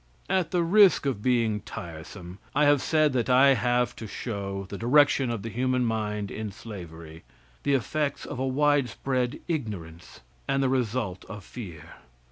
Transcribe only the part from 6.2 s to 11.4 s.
in slavery, the effects of widespread ignorance, and the result